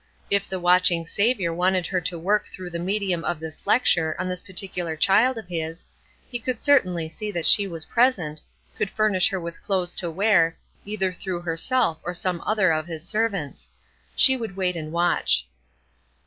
[0.31, 4.27] If the watching Saviour wanted her to work through the medium of this lecture on
[4.27, 5.85] this particular child of His,
[6.27, 8.41] He could certainly see that she was present;
[8.75, 13.07] could furnish her with clothes to wear, either through herself or some other of His
[13.07, 13.69] servants.
[14.15, 15.45] She would wait and watch.